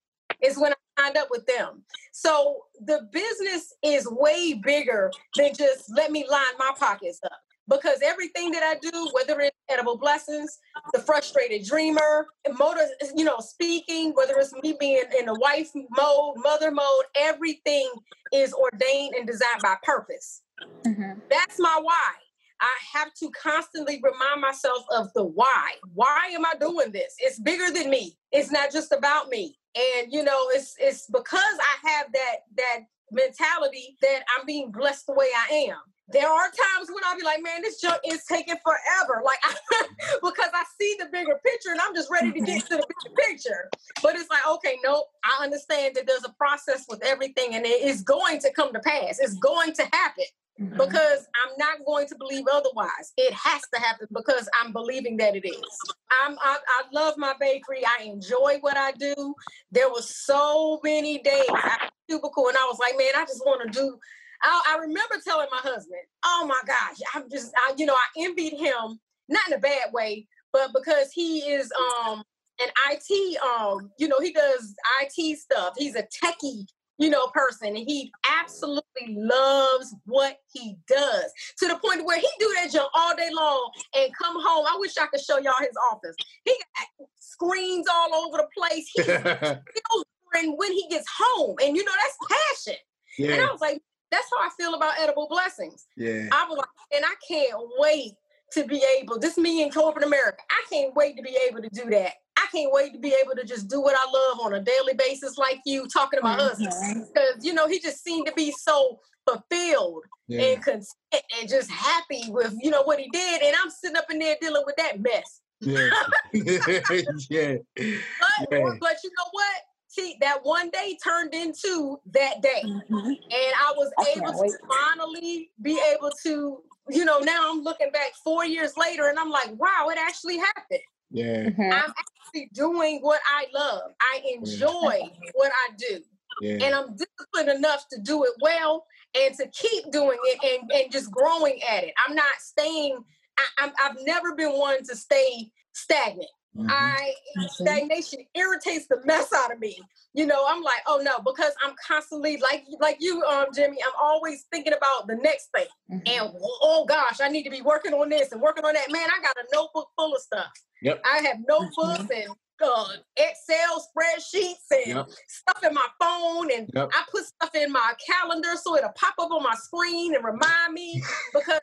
[0.43, 1.83] is when I signed up with them.
[2.11, 7.31] So the business is way bigger than just let me line my pockets up.
[7.67, 10.59] Because everything that I do, whether it's edible blessings,
[10.93, 16.35] the frustrated dreamer, motor, you know, speaking, whether it's me being in the wife mode,
[16.37, 17.89] mother mode, everything
[18.33, 20.41] is ordained and designed by purpose.
[20.85, 21.21] Mhm.
[21.29, 22.13] That's my why.
[22.61, 25.71] I have to constantly remind myself of the why.
[25.93, 27.15] Why am I doing this?
[27.19, 28.17] It's bigger than me.
[28.31, 29.57] It's not just about me.
[29.75, 32.79] And you know, it's it's because I have that that
[33.11, 35.77] mentality that I'm being blessed the way I am.
[36.09, 39.23] There are times when I'll be like, man, this junk is taking forever.
[39.23, 39.39] Like
[40.21, 42.67] because I see the bigger picture and I'm just ready to get mm-hmm.
[42.67, 43.69] to the bigger picture.
[44.03, 45.05] But it's like, okay, nope.
[45.23, 48.79] I understand that there's a process with everything and it is going to come to
[48.79, 49.19] pass.
[49.19, 50.25] It's going to happen
[50.59, 50.77] Mhm.
[50.77, 53.13] because I'm not going to believe otherwise.
[53.17, 55.79] It has to happen because I'm believing that it is.
[56.23, 57.83] I'm, I, I love my bakery.
[57.85, 59.35] I enjoy what I do.
[59.71, 63.61] There were so many days I cubicle and I was like, man, I just want
[63.71, 63.97] to do.
[64.43, 68.23] I, I remember telling my husband, oh my gosh, I'm just, I, you know, I
[68.23, 71.71] envied him, not in a bad way, but because he is
[72.07, 72.23] um
[72.61, 75.73] an IT, um, you know, he does IT stuff.
[75.77, 76.65] He's a techie
[77.01, 78.11] you know, person, and he
[78.41, 83.29] absolutely loves what he does to the point where he do that job all day
[83.33, 84.65] long and come home.
[84.67, 86.15] I wish I could show y'all his office.
[86.45, 88.89] He got screens all over the place.
[88.93, 92.79] He when he gets home, and you know that's passion.
[93.17, 93.41] And.
[93.41, 95.85] I was like, that's how I feel about edible blessings.
[95.97, 96.27] Yeah.
[96.31, 98.13] I was like, and I can't wait
[98.53, 99.17] to be able.
[99.17, 100.39] This me in corporate America.
[100.49, 102.13] I can't wait to be able to do that.
[102.51, 104.93] I can't wait to be able to just do what I love on a daily
[104.93, 107.07] basis, like you talking about husband, Mhm.
[107.13, 110.41] because you know he just seemed to be so fulfilled Yeah.
[110.41, 114.09] and content and just happy with you know what he did, and I'm sitting up
[114.11, 115.41] in there dealing with that mess.
[115.61, 115.89] Yeah.
[116.33, 117.55] yeah.
[117.75, 118.75] But, Yeah.
[118.79, 119.61] but you know what?
[119.87, 122.61] See, that one day turned into that day.
[122.63, 122.89] Mhm.
[122.89, 124.51] And I was I able to wait.
[124.67, 129.29] finally be able to, you know, now I'm looking back four years later and I'm
[129.29, 130.79] like, wow, it actually happened.
[131.11, 131.49] Yeah.
[131.49, 131.73] Mhm.
[131.73, 133.91] I'm actually doing what I love.
[133.99, 134.99] I enjoy
[135.33, 136.01] what I do.
[136.41, 136.65] Yeah.
[136.65, 140.91] And I'm disciplined enough to do it well and to keep doing it and, and
[140.91, 141.93] just growing at it.
[142.07, 143.03] I'm not staying,
[143.37, 146.29] I, I'm, I've never been one to stay stagnant.
[146.55, 146.67] Mhm.
[146.69, 147.13] I
[147.47, 149.81] stagnation irritates the mess out of me.
[150.13, 153.77] You know, I'm like, oh no, because I'm constantly like like you, um, Jimmy.
[153.85, 156.01] I'm always thinking about the next thing, Mhm.
[156.07, 158.91] and oh gosh, I need to be working on this and working on that.
[158.91, 160.51] Man, I got a notebook full of stuff.
[160.81, 161.01] Yep.
[161.05, 165.09] I have notebooks and uh, Excel spreadsheets and Yep.
[165.27, 166.89] stuff in my phone, and Yep.
[166.93, 170.73] I put stuff in my calendar so it'll pop up on my screen and remind
[170.73, 171.01] me
[171.33, 171.61] because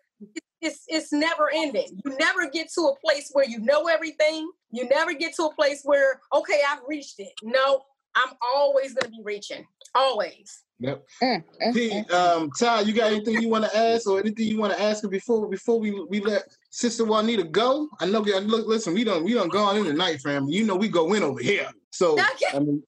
[0.60, 2.00] it's it's never ending.
[2.04, 4.50] You never get to a place where you know everything.
[4.70, 7.32] You never get to a place where okay, I've reached it.
[7.42, 7.82] No,
[8.14, 9.66] I'm always gonna be reaching.
[9.94, 10.64] Always.
[10.80, 11.04] Yep.
[11.22, 12.10] Mm, mm, P, mm.
[12.12, 15.02] um, Ty, you got anything you want to ask or anything you want to ask
[15.02, 17.88] her before before we we let Sister Juanita go?
[18.00, 18.20] I know.
[18.20, 20.48] Look, listen, we don't we don't go on in tonight, fam.
[20.48, 21.68] You know we go in over here.
[21.90, 22.16] So
[22.54, 22.82] I mean,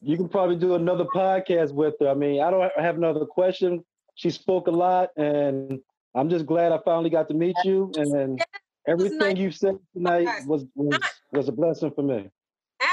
[0.00, 2.08] you can probably do another podcast with her.
[2.08, 3.84] I mean, I don't have another question.
[4.14, 5.80] She spoke a lot, and
[6.14, 7.92] I'm just glad I finally got to meet you.
[7.96, 8.44] And nice.
[8.88, 10.98] everything you said tonight was was,
[11.32, 12.28] was a blessing for me.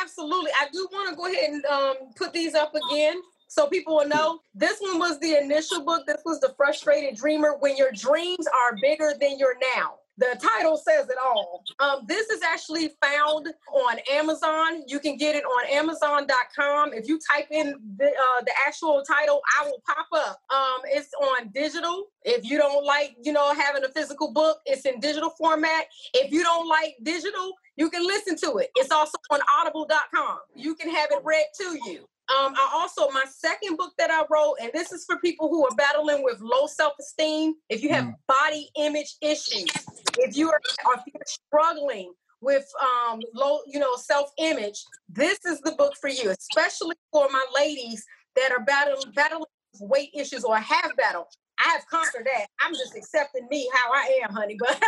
[0.02, 0.52] Absolutely.
[0.60, 3.16] I do want to go ahead and um, put these up again
[3.48, 4.40] so people will know.
[4.54, 6.06] This one was the initial book.
[6.06, 9.96] This was The Frustrated Dreamer When Your Dreams Are Bigger Than Your Now.
[10.18, 11.64] The title says it all.
[11.80, 14.84] Um, this is actually found on Amazon.
[14.88, 16.94] You can get it on Amazon.com.
[16.94, 20.42] If you type in the, uh, the actual title, I will pop up.
[20.50, 22.08] Um, it's on digital.
[22.24, 25.86] If you don't like, you know, having a physical book, it's in digital format.
[26.14, 28.72] If you don't like digital, you can listen to it.
[28.76, 30.40] It's also on audible.com.
[30.56, 32.08] You can have it read to you.
[32.30, 35.66] Um, I also, my second book that I wrote, and this is for people who
[35.66, 39.70] are battling with low self esteem, if you have body image issues,
[40.18, 42.12] if you are, if you're struggling
[42.42, 47.28] with um, low, you know, self image, this is the book for you, especially for
[47.32, 51.28] my ladies that are battling, battling with weight issues or have battled.
[51.60, 52.48] I have conquered that.
[52.62, 54.58] I'm just accepting me how I am, honey.
[54.60, 54.82] But,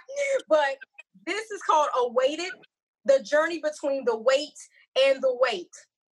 [0.48, 0.76] but
[1.24, 2.50] this is called Awaited
[3.04, 4.58] The Journey Between the Weight
[5.06, 5.70] and the Weight.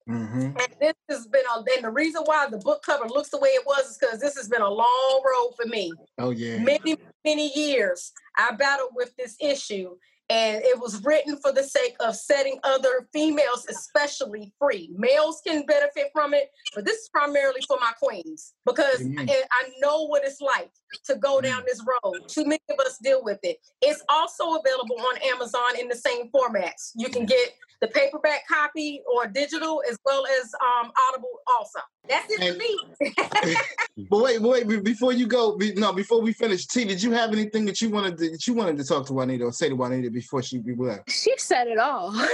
[0.07, 0.59] Mhm.
[0.61, 3.49] And this has been a, and the reason why the book cover looks the way
[3.49, 5.91] it was is because this has been a long road for me.
[6.17, 6.57] oh yeah.
[6.59, 9.97] Many, many years I battled with this issue.
[10.29, 14.91] And it was written for the sake of setting other females, especially free.
[14.93, 19.29] Males can benefit from it, but this is primarily for my queens because Amen.
[19.29, 20.69] I, I know what it's like
[21.05, 22.27] to go down this road.
[22.27, 23.57] Too many of us deal with it.
[23.81, 26.91] It's also available on Amazon in the same formats.
[26.95, 31.79] You can get the paperback copy or digital as well as um, Audible also.
[32.09, 33.55] That's it for me.
[34.09, 37.33] But wait, wait, before you go, be, no, before we finish, T, did you have
[37.33, 39.75] anything that you wanted to, that you wanted to talk to Juanita or say to
[39.75, 41.09] Juanita before she we left?
[41.09, 42.13] She said it all.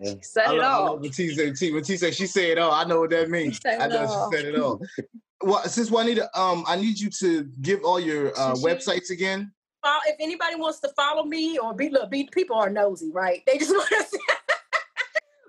[0.00, 0.10] Yeah.
[0.10, 0.84] she said I it love, I all.
[0.94, 2.72] love when T said T when T said she said it all.
[2.72, 3.60] I know what that means.
[3.64, 4.28] I know all.
[4.28, 4.80] she said it all.
[5.44, 9.52] Well, since Juanita, um, I need you to give all your uh, websites again.
[10.06, 13.42] If anybody wants to follow me or be look, be, people are nosy, right?
[13.46, 14.18] They just want to.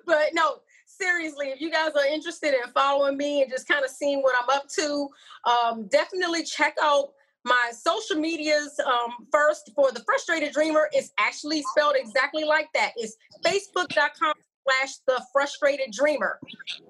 [0.05, 3.89] but no, seriously, if you guys are interested in following me and just kind of
[3.89, 5.07] seeing what I'm up to,
[5.45, 7.13] um, definitely check out
[7.45, 8.77] my social medias.
[8.85, 12.91] Um, first, for the frustrated dreamer, it's actually spelled exactly like that.
[12.97, 14.33] It's facebook.com
[14.65, 16.39] slash the frustrated dreamer.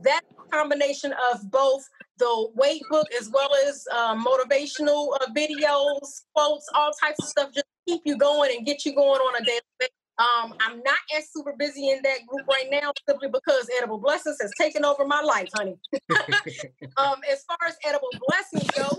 [0.01, 6.23] That's a combination of both the weight book as well as uh, motivational uh, videos,
[6.33, 9.45] quotes, all types of stuff, just keep you going and get you going on a
[9.45, 9.93] daily basis.
[10.17, 14.37] Um, I'm not as super busy in that group right now simply because Edible Blessings
[14.41, 15.75] has taken over my life, honey.
[16.97, 18.97] um, as far as Edible Blessings go,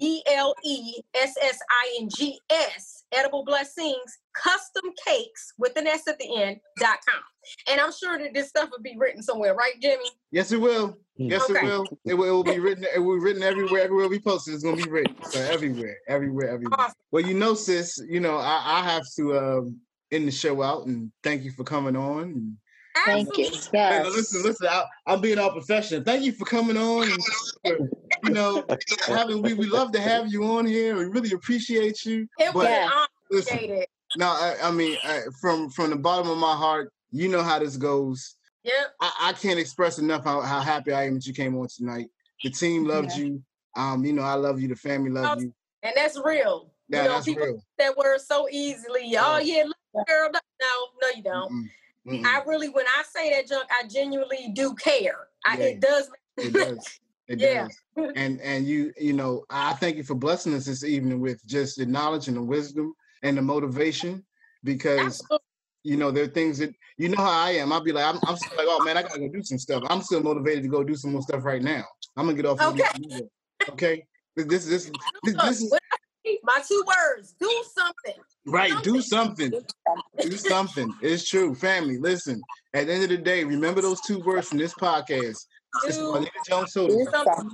[0.00, 1.04] E E-L-E-S-S-I-N-G-S,
[3.12, 7.20] edible blessings, custom cakes with an S at the end, dot com.
[7.68, 10.04] And I'm sure that this stuff will be written somewhere, right, Jimmy?
[10.32, 10.98] Yes, it will.
[11.16, 11.60] Yes, Okay.
[11.60, 11.84] it will.
[12.04, 12.84] It will, it will be written.
[12.94, 13.82] It will be written everywhere.
[13.82, 15.14] Everywhere we post it, it's gonna be written.
[15.30, 16.80] So everywhere, everywhere, everywhere.
[16.80, 16.94] Awesome.
[17.12, 20.86] Well, you know, sis, you know, I, I have to um, end the show out
[20.86, 22.22] and thank you for coming on.
[22.22, 22.56] And,
[23.04, 23.46] Thank you.
[23.46, 23.78] Absolutely.
[23.78, 26.02] Hey, listen, listen, I, I'm being all professional.
[26.02, 27.08] Thank you for coming on.
[28.24, 28.64] And, for, you know,
[29.06, 30.96] having we we love to have you on here.
[30.96, 32.28] We really appreciate you.
[32.38, 32.90] It was But an
[33.30, 33.88] listen, Appreciate it.
[34.16, 37.58] no, I, I mean, I, from from the bottom of my heart, you know how
[37.58, 38.36] this goes.
[38.64, 38.74] Yep.
[39.00, 42.06] I, I can't express enough how, how happy I am that you came on tonight.
[42.42, 43.24] The team loved Yeah.
[43.24, 43.42] you.
[43.76, 44.68] Um, you know, I love you.
[44.68, 45.52] The family loved you.
[45.82, 46.72] And that's real.
[46.88, 47.62] Yeah, you know, that's people real.
[47.78, 49.14] that word so easily.
[49.18, 50.30] Oh yeah, look, girl.
[50.32, 50.68] No,
[51.02, 51.52] no, you don't.
[51.52, 52.24] Mm-mm, mm-mm.
[52.24, 55.28] I really, when I say that junk, I genuinely do care.
[55.44, 55.64] I, Yeah.
[55.66, 56.10] It does.
[56.38, 56.98] It does.
[57.28, 57.64] It Yeah.
[57.64, 57.76] does.
[58.16, 61.76] And and you you know I thank you for blessing us this evening with just
[61.78, 64.24] the knowledge and the wisdom and the motivation
[64.64, 65.38] because Absolutely.
[65.82, 67.72] you know there are things that you know how I am.
[67.72, 69.82] I'll be like I'm, I'm still like oh man I gotta go do some stuff.
[69.88, 71.84] I'm still motivated to go do some more stuff right now.
[72.16, 72.60] I'm gonna get off.
[72.60, 72.84] Okay.
[73.08, 73.22] This,
[73.70, 74.06] okay.
[74.36, 74.90] This this this,
[75.24, 78.22] this, is What I say, My two words: do something.
[78.46, 78.82] right.
[78.82, 79.52] Do something.
[80.20, 80.92] Do something.
[81.02, 81.54] It's true.
[81.54, 82.40] Family, listen.
[82.74, 85.38] At the end of the day, remember those two words from this podcast.
[85.84, 87.50] It's Do Juanita Jones told Do something.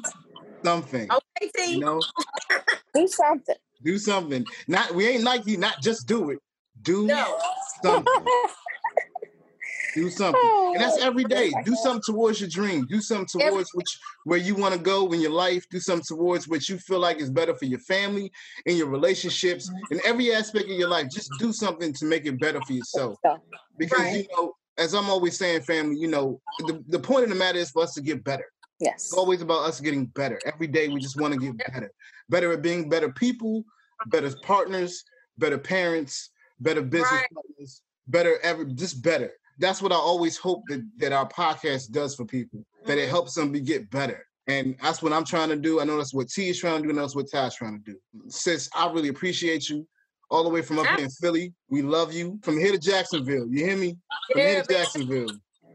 [0.64, 1.09] something.
[1.11, 1.72] okay, T.
[1.75, 2.01] You know.
[2.94, 3.57] Do something.
[3.85, 4.44] Do something.
[4.68, 5.57] Not we ain't like you.
[5.57, 6.38] Not just do it.
[6.83, 7.38] Do No.
[7.83, 8.25] something.
[9.94, 10.40] Do something.
[10.75, 11.53] And that's oh, every day.
[11.66, 12.87] Do something towards your dream.
[12.88, 15.66] Do something Every- towards which where you want to go in your life.
[15.70, 18.33] Do something towards what you feel like is better for your family
[18.64, 21.09] and your relationships in every aspect of your life.
[21.11, 23.18] Just do something to make it better for yourself.
[23.77, 27.35] Because you know, as I'm always saying, family, you know, the, the point of the
[27.37, 28.47] matter is for us to get better.
[28.81, 29.05] Yes.
[29.05, 30.41] It's always about us getting better.
[30.45, 31.93] Every day we just want to get better.
[32.29, 33.65] Better at being better people,
[34.07, 35.05] better partners,
[35.39, 36.31] better parents,
[36.61, 37.27] better business Right.
[37.33, 39.31] partners, better ever, just better.
[39.59, 43.11] That's what I always hope that, that our podcast does for people, that it Mhm.
[43.11, 44.27] helps them be get better.
[44.49, 45.81] And that's what I'm trying to do.
[45.81, 47.93] I know that's what T is trying to do, and that's what Ty's trying to
[47.93, 48.01] do.
[48.29, 49.87] Sis, I really appreciate you
[50.33, 51.53] all the way from up here in Philly.
[51.68, 52.38] We love you.
[52.42, 53.47] From here to Jacksonville.
[53.49, 53.99] You hear me?
[54.33, 54.75] From Yeah, here to.
[54.75, 55.29] Jacksonville.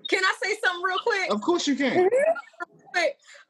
[0.09, 1.31] Can I say something real quick?
[1.31, 2.09] Of course you can.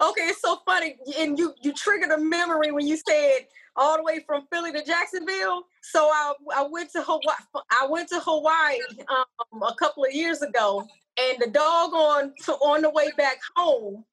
[0.01, 4.03] Okay, it's so funny, and you you triggered a memory when you said all the
[4.03, 5.63] way from Philly to Jacksonville.
[5.81, 7.63] So I I went to Hawaii.
[7.71, 8.77] I went to Hawaii
[9.09, 10.85] um, a couple of years ago,
[11.17, 14.03] and the dog on to, on the way back home,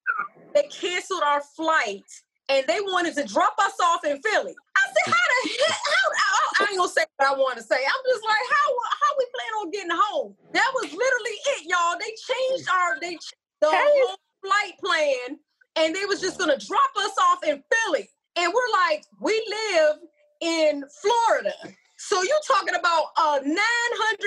[0.54, 2.04] they canceled our flight.
[2.48, 4.54] And they wanted to drop us off in Philly.
[4.76, 5.70] I said, "How the heck?
[5.70, 7.76] How, I, I ain't gonna say what I want to say.
[7.76, 8.68] I'm just like, how
[9.00, 10.35] how we plan on getting home?
[10.52, 11.96] That was literally it, y'all.
[11.98, 13.76] They changed our they ch- the Hey.
[13.83, 15.38] whole flight plan,
[15.76, 18.11] and they was just gonna drop us off in Philly.
[18.37, 19.96] And we're like, we live
[20.40, 21.54] in Florida.
[21.96, 23.57] So you talking about a 900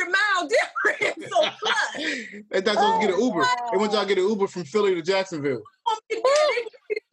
[0.10, 0.50] mile
[0.98, 1.30] difference.
[1.32, 2.06] So plus,
[2.50, 3.46] They thought y'all was get an oh, Uber.
[3.72, 5.62] They want y'all to get an Uber from Philly to Jacksonville.
[5.88, 6.16] Oh, they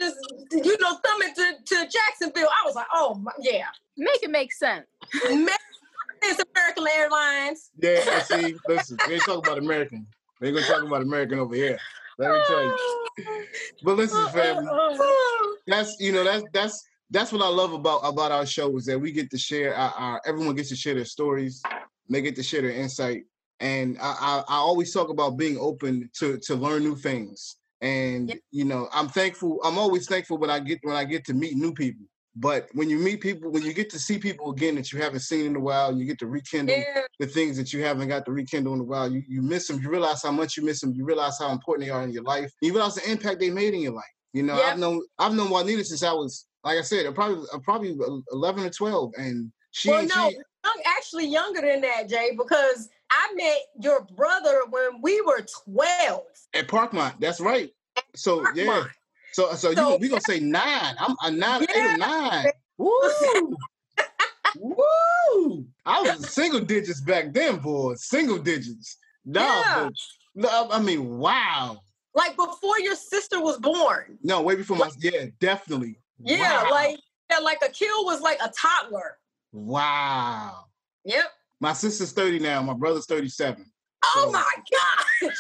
[0.01, 0.17] just
[0.53, 2.49] you know thumb it to, to Jacksonville.
[2.49, 3.67] I was like, oh my, yeah.
[3.97, 4.87] Make it make sense.
[6.27, 7.71] It's American Airlines.
[7.81, 8.57] Yeah, I see.
[8.67, 10.07] Listen, we ain't talking about American.
[10.41, 11.79] We ain't gonna talk about American over here.
[12.19, 12.77] Let me tell you.
[13.83, 15.57] But listen, oh, family, oh, oh.
[15.67, 18.99] that's you know that's that's that's what I love about about our show is that
[18.99, 21.63] we get to share our, our everyone gets to share their stories.
[22.09, 23.25] They get to share their insight,
[23.61, 27.57] and I, I I always talk about being open to to learn new things.
[27.81, 28.37] And Yeah.
[28.51, 29.61] you know, I'm thankful.
[29.65, 32.07] I'm always thankful when I get when I get to meet new people.
[32.37, 35.21] But when you meet people, when you get to see people again that you haven't
[35.21, 38.25] seen in a while, you get to rekindle Yeah, the things that you haven't got
[38.25, 39.11] to rekindle in a while.
[39.11, 39.81] You you miss them.
[39.81, 40.95] You realize how much you miss them.
[40.95, 42.53] You realize how important they are in your life.
[42.61, 44.05] You realize the impact they made in your life.
[44.33, 44.61] You know.
[44.61, 47.97] I've known I've known Juanita since I was like I said, probably uh, probably
[48.33, 52.89] eleven or twelve, and she well, no, she, young, actually younger than that, Jay, because
[53.17, 56.23] I met your brother when we were 12.
[56.55, 57.21] at Parkmont.
[57.21, 57.71] That's right.
[58.17, 58.85] So yeah.
[59.33, 60.95] So so, So- you we gonna say nine?
[60.99, 61.95] I'm a nine, eight Yeah.
[61.95, 62.47] or nine.
[62.79, 63.57] Woo!
[64.57, 65.67] Woo!
[65.85, 67.95] I was single digits back then, boy.
[67.97, 68.97] Single digits.
[69.25, 69.85] No, Yeah.
[69.85, 69.93] but-
[70.35, 71.79] no, I mean, wow.
[72.15, 74.19] Like before your sister was born.
[74.23, 75.99] No, way before my yeah, definitely.
[76.19, 76.71] Yeah, Wow.
[76.71, 77.01] like
[77.31, 79.19] yeah, like a kill was like a toddler.
[79.53, 80.65] wow.
[81.05, 81.33] Yep.
[81.61, 82.63] My sister's 30 now.
[82.63, 83.65] My brother's 37.
[84.05, 85.33] Oh So- my God.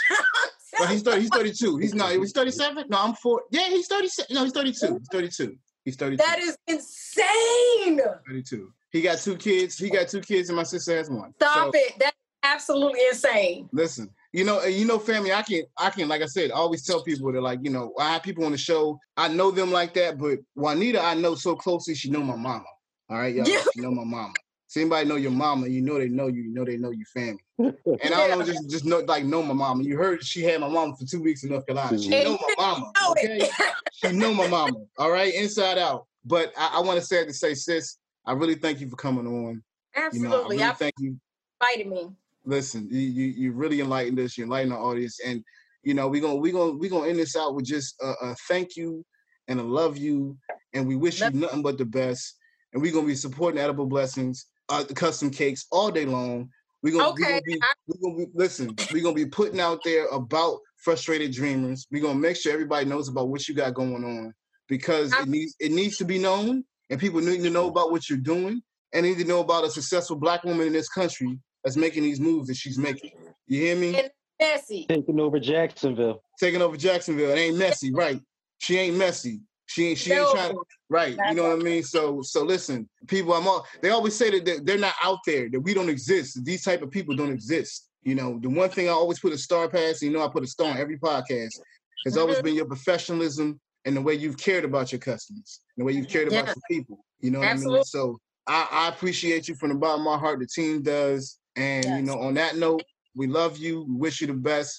[0.79, 1.77] But he's 30, he's 32.
[1.79, 2.85] He's not, he's 37?
[2.89, 3.43] No, I'm four.
[3.51, 4.35] Yeah, he's 37.
[4.35, 4.99] No, he's 32.
[4.99, 5.57] He's 32.
[5.85, 6.17] He's 32.
[6.25, 8.01] that is insane.
[8.27, 8.73] 32.
[8.91, 9.77] He got two kids.
[9.77, 11.35] He got two kids, and my sister has one.
[11.35, 11.93] Stop So, it.
[11.99, 13.69] That's absolutely insane.
[13.73, 15.33] Listen, you know, you know, family.
[15.33, 17.93] I can, I can, like I said, I always tell people that, like, you know,
[17.99, 18.99] I have people on the show.
[19.17, 21.95] I know them like that, but Juanita, I know so closely.
[21.95, 22.65] She know my mama.
[23.11, 23.47] All right, y'all.
[23.49, 23.63] Yeah.
[23.75, 24.33] She know my mama.
[24.75, 26.43] So anybody know your mama, you know they know you.
[26.43, 27.39] You know they know your family.
[28.03, 29.85] And I don't know, just just know like know my mama.
[29.85, 31.97] You heard she had my mama for two weeks in North Carolina.
[31.97, 32.93] She know my mama.
[33.11, 33.49] Okay,
[33.93, 34.79] she know my mama.
[34.99, 36.07] All right, inside out.
[36.25, 39.29] But I, I want to say to say, sis, I really thank you for coming
[39.29, 39.33] on.
[39.33, 40.57] You know, I Absolutely.
[40.57, 41.17] really I thank you.
[41.61, 42.11] invited me.
[42.45, 44.37] Listen, you you, you really enlightened us.
[44.37, 45.45] You enlightened the audience, and
[45.85, 48.35] you know we're gonna we gonna we gonna end this out with just a, a
[48.49, 49.05] thank you
[49.47, 50.37] and a love you,
[50.73, 52.39] and we wish Love- you nothing but the best.
[52.73, 54.47] And we're gonna be supporting Edible Blessings.
[54.69, 56.49] Uh, the custom cakes all day long.
[56.83, 60.07] We're gonna, we gonna be we're gonna be listen, we're gonna be putting out there
[60.09, 61.87] about frustrated dreamers.
[61.91, 64.35] We're gonna make sure everybody knows about what you got going on
[64.69, 67.91] because it I'm- needs it needs to be known and people need to know about
[67.91, 68.61] what you're doing
[68.93, 72.21] and need to know about a successful black woman in this country that's making these
[72.21, 73.13] moves that she's making.
[73.47, 73.97] You hear me?
[73.99, 74.11] And-
[74.41, 74.85] Messy.
[74.89, 76.21] Taking over Jacksonville.
[76.41, 77.31] Taking over Jacksonville.
[77.31, 78.21] It ain't messy, right?
[78.59, 79.41] She ain't messy.
[79.67, 80.61] She ain't she ain't trying to
[80.91, 81.17] right.
[81.29, 81.83] You know what I mean?
[81.83, 85.49] So so listen, people, I'm all they always say that they- they're not out there,
[85.51, 86.45] that we don't exist.
[86.45, 87.89] These type of people don't exist.
[88.03, 90.45] You know, the one thing I always put a star past, you know, I put
[90.45, 91.59] a star on every podcast,
[92.05, 92.45] has always Mm-hmm.
[92.45, 96.29] been your professionalism and the way you've cared about your customers, the way you've cared
[96.29, 96.55] about Yeah.
[96.57, 97.05] your people.
[97.21, 97.85] You know what I mean?
[97.85, 100.41] So I, I appreciate you from the bottom of my heart.
[100.41, 101.39] The team does.
[101.57, 102.83] And you know, on that note,
[103.15, 104.79] we love you, we wish you the best.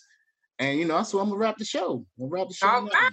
[0.60, 2.06] And you know, so I'm gonna wrap the show.
[2.18, 2.68] We'll wrap the show.
[2.68, 3.12] All right.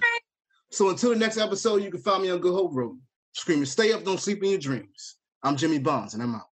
[0.73, 2.99] So until the next episode, you can find me on Good Hope Road.
[3.35, 5.17] Screaming, stay up, don't sleep in your dreams.
[5.43, 6.52] I'm Jimmy Bonds, and I'm out.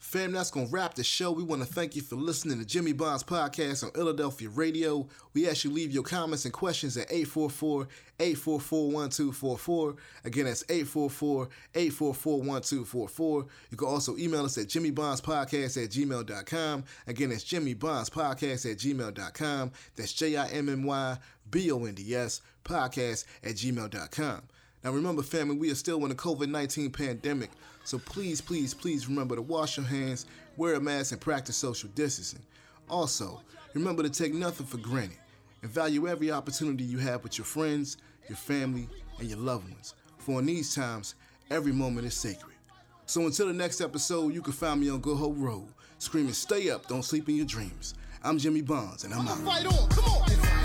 [0.00, 1.30] Fam, that's going to wrap the show.
[1.30, 5.06] We want to thank you for listening to Jimmy Bonds podcast on Philadelphia Radio.
[5.34, 9.96] We ask you leave your comments and questions at 844-844-1244.
[10.24, 13.48] Again, that's 844-844-1244.
[13.70, 16.84] You can also email us at jimmybondspodcast at gmail.com.
[17.06, 19.72] Again, that's jimmybondspodcast at gmail.com.
[19.96, 24.42] That's J-I-M-M-Y-B-O-N-D-S podcast at gmail.com.
[24.82, 27.50] Now remember, family, we are still in the COVID-19 pandemic,
[27.84, 30.26] so please, please, please remember to wash your hands,
[30.56, 32.40] wear a mask, and practice social distancing.
[32.88, 33.42] Also,
[33.74, 35.18] remember to take nothing for granted
[35.62, 39.94] and value every opportunity you have with your friends, your family, and your loved ones.
[40.18, 41.14] For in these times,
[41.50, 42.56] every moment is sacred.
[43.04, 45.68] So until the next episode, you can find me on Good Hope Road,
[45.98, 47.94] screaming, stay up, don't sleep in your dreams.
[48.22, 49.38] I'm Jimmy Bonds, and I'm out.
[49.38, 50.59] Fight on, come on.